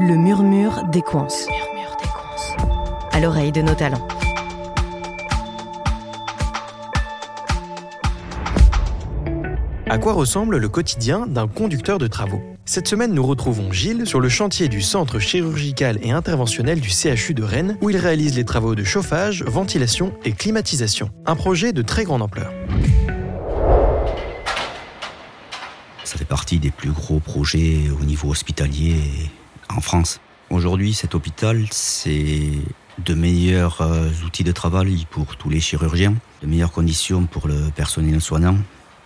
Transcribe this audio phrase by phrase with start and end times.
[0.00, 1.28] Le murmure des coins.
[3.12, 4.08] À l'oreille de nos talents.
[9.88, 12.42] À quoi ressemble le quotidien d'un conducteur de travaux?
[12.64, 17.34] Cette semaine, nous retrouvons Gilles sur le chantier du Centre chirurgical et interventionnel du CHU
[17.34, 21.10] de Rennes, où il réalise les travaux de chauffage, ventilation et climatisation.
[21.26, 22.52] Un projet de très grande ampleur.
[26.04, 28.94] Ça fait partie des plus gros projets au niveau hospitalier
[29.76, 30.20] en France.
[30.50, 32.50] Aujourd'hui, cet hôpital, c'est
[33.04, 37.70] de meilleurs euh, outils de travail pour tous les chirurgiens, de meilleures conditions pour le
[37.74, 38.56] personnel soignant,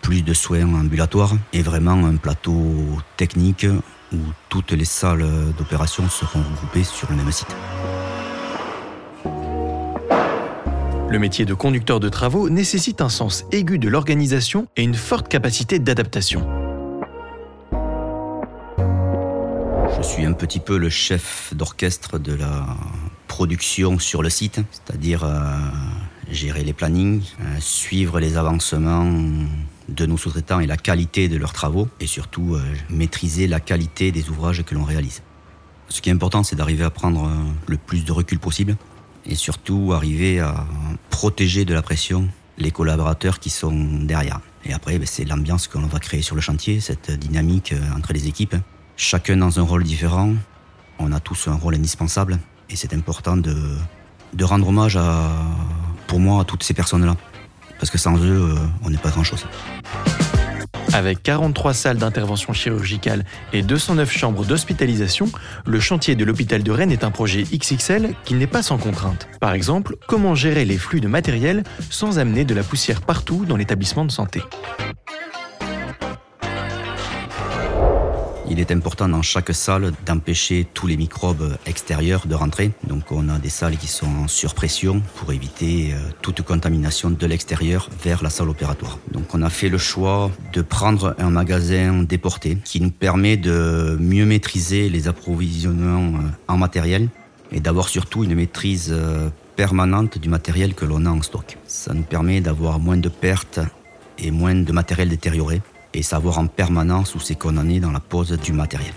[0.03, 2.63] plus de soins ambulatoires et vraiment un plateau
[3.17, 3.67] technique
[4.13, 5.27] où toutes les salles
[5.59, 7.55] d'opération seront regroupées sur le même site.
[11.09, 15.29] Le métier de conducteur de travaux nécessite un sens aigu de l'organisation et une forte
[15.29, 16.66] capacité d'adaptation.
[20.07, 22.65] Suis un petit peu le chef d'orchestre de la
[23.27, 25.41] production sur le site, c'est-à-dire euh,
[26.31, 29.13] gérer les plannings, euh, suivre les avancements
[29.89, 34.13] de nos sous-traitants et la qualité de leurs travaux, et surtout euh, maîtriser la qualité
[34.13, 35.23] des ouvrages que l'on réalise.
[35.89, 37.31] Ce qui est important, c'est d'arriver à prendre
[37.67, 38.77] le plus de recul possible,
[39.27, 40.67] et surtout arriver à
[41.11, 44.41] protéger de la pression les collaborateurs qui sont derrière.
[44.65, 48.13] Et après, ben, c'est l'ambiance que l'on va créer sur le chantier, cette dynamique entre
[48.13, 48.57] les équipes,
[48.97, 50.33] chacun dans un rôle différent.
[50.99, 52.39] On a tous un rôle indispensable,
[52.71, 53.55] et c'est important de,
[54.41, 55.31] rendre hommage à,
[56.07, 57.17] pour moi à toutes ces personnes-là.
[57.79, 59.45] Parce que sans eux, euh, on n'est pas grand-chose.
[60.95, 65.29] Avec 43 salles d'intervention chirurgicale et 209 chambres d'hospitalisation,
[65.67, 69.29] le chantier de l'hôpital de Rennes est un projet XXL qui n'est pas sans contrainte.
[69.39, 73.57] Par exemple, comment gérer les flux de matériel sans amener de la poussière partout dans
[73.57, 74.41] l'établissement de santé?
[78.49, 82.71] Il est important dans chaque salle d'empêcher tous les microbes extérieurs de rentrer.
[82.87, 87.27] Donc on a des salles qui sont en surpression pour éviter euh, toute contamination de
[87.27, 88.99] l'extérieur vers la salle opératoire.
[89.11, 93.97] Donc on a fait le choix de prendre un magasin déporté qui nous permet de
[94.01, 97.09] mieux maîtriser les approvisionnements euh, en matériel
[97.51, 101.59] et d'avoir surtout une maîtrise euh, permanente du matériel que l'on a en stock.
[101.67, 103.59] Ça nous permet d'avoir moins de pertes
[104.19, 105.63] et moins de matériel détérioré
[105.97, 108.93] et savoir en permanence où c'est qu'on en est dans la pose du matériel.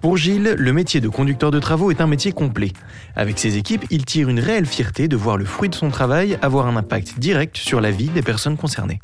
[0.00, 2.72] Pour Gilles, le métier de conducteur de travaux est un métier complet.
[3.14, 6.38] Avec ses équipes, il tire une réelle fierté de voir le fruit de son travail
[6.42, 8.98] avoir un impact direct sur la vie des personnes concernées.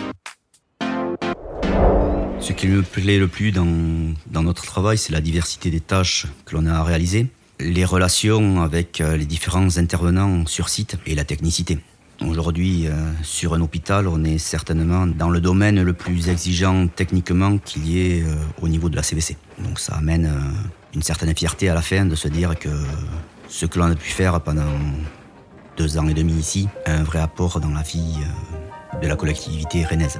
[2.40, 3.66] Ce qui me plaît le plus dans,
[4.26, 7.28] dans notre travail, c'est la diversité des tâches que l'on a à réaliser,
[7.60, 11.78] les relations avec euh, les différents intervenants sur site et la technicité.
[12.26, 12.92] Aujourd'hui, euh,
[13.22, 18.00] sur un hôpital, on est certainement dans le domaine le plus exigeant techniquement qu'il y
[18.00, 19.36] ait euh, au niveau de la CVC.
[19.58, 22.70] Donc ça amène euh, une certaine fierté à la fin de se dire que
[23.48, 24.66] ce que l'on a pu faire pendant
[25.76, 28.18] deux ans et demi ici a un vrai apport dans la vie
[29.00, 30.18] de la collectivité rennaise.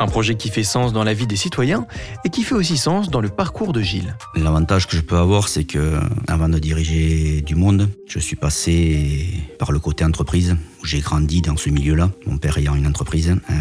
[0.00, 1.86] Un projet qui fait sens dans la vie des citoyens
[2.24, 4.16] et qui fait aussi sens dans le parcours de Gilles.
[4.34, 9.26] L'avantage que je peux avoir, c'est que avant de diriger du monde, je suis passé
[9.58, 13.28] par le côté entreprise, j'ai grandi dans ce milieu-là, mon père ayant une entreprise.
[13.28, 13.54] Euh,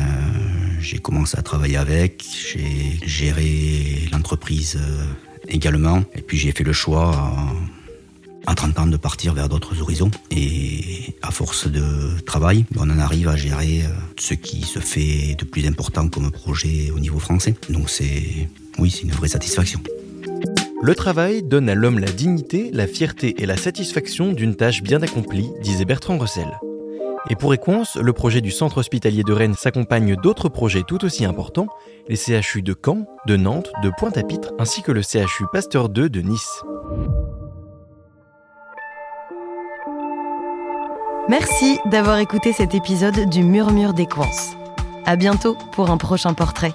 [0.79, 5.03] j'ai commencé à travailler avec, j'ai géré l'entreprise euh,
[5.49, 7.33] également, et puis j'ai fait le choix
[8.49, 10.09] à 30 ans de partir vers d'autres horizons.
[10.31, 15.35] Et à force de travail, on en arrive à gérer euh, ce qui se fait
[15.37, 17.53] de plus important comme projet au niveau français.
[17.69, 18.49] Donc c'est,
[18.79, 19.79] oui, c'est une vraie satisfaction.
[20.81, 25.01] Le travail donne à l'homme la dignité, la fierté et la satisfaction d'une tâche bien
[25.03, 26.49] accomplie, disait Bertrand Russell.
[27.29, 31.23] Et pour Equance, le projet du centre hospitalier de Rennes s'accompagne d'autres projets tout aussi
[31.23, 31.67] importants,
[32.07, 36.21] les CHU de Caen, de Nantes, de Pointe-à-Pitre, ainsi que le CHU Pasteur 2 de
[36.21, 36.63] Nice.
[41.29, 44.25] Merci d'avoir écouté cet épisode du Murmure des Coins.
[45.05, 46.73] À bientôt pour un prochain portrait.